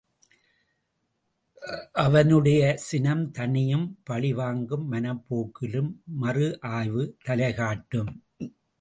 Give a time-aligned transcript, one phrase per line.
[2.03, 5.91] அவனுடைய சினம் தணியும், பழிவாங்கும் மனப் போக்கிலும்
[6.05, 6.59] மறு
[6.61, 8.11] ஆய்வு தலைகாட்டும்.